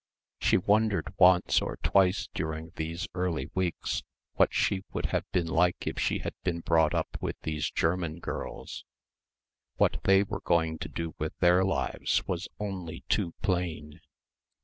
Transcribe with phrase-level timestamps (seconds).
[0.39, 4.01] She wondered once or twice during these early weeks
[4.33, 8.17] what she would have been like if she had been brought up with these German
[8.19, 8.83] girls.
[9.75, 14.01] What they were going to do with their lives was only too plain.